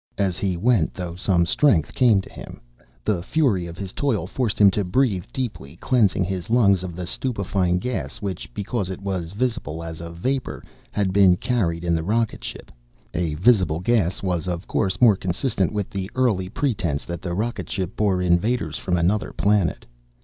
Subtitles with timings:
[0.17, 2.59] As he went, though, some strength came to him.
[3.05, 7.05] The fury of his toil forced him to breathe deeply, cleansing his lungs of the
[7.05, 12.01] stupefying gas which, because it was visible as a vapor, had been carried in the
[12.01, 12.71] rocket ship.
[13.13, 17.69] A visible gas was, of course, more consistent with the early pretense that the rocket
[17.69, 19.85] ship bore invaders from another planet.